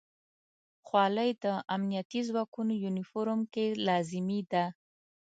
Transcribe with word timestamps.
خولۍ 0.87 1.31
د 1.43 1.45
امنیتي 1.75 2.21
ځواکونو 2.29 2.73
یونیفورم 2.83 3.39
کې 3.53 3.65
لازمي 3.87 4.41
ده. 4.51 4.65